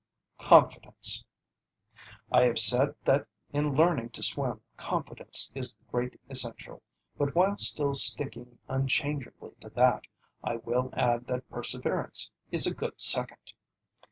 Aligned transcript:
CONFIDENCE 0.39 1.23
I 2.31 2.41
have 2.45 2.57
said 2.57 2.95
that 3.05 3.27
in 3.53 3.75
learning 3.75 4.09
to 4.17 4.23
swim 4.23 4.59
confidence 4.75 5.51
is 5.53 5.75
the 5.75 5.83
great 5.91 6.19
essential, 6.27 6.81
but 7.19 7.35
while 7.35 7.55
still 7.57 7.93
sticking 7.93 8.57
unchangeably 8.67 9.51
to 9.59 9.69
that, 9.69 10.01
I 10.43 10.55
will 10.55 10.89
add 10.93 11.27
that 11.27 11.47
perseverance 11.51 12.31
is 12.51 12.65
a 12.65 12.73
good 12.73 12.99
second. 12.99 13.53